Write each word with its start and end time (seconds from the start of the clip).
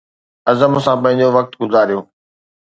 عزم 0.49 0.73
سان 0.83 0.97
پنهنجو 1.03 1.27
وقت 1.37 1.51
گذاريو. 1.61 1.99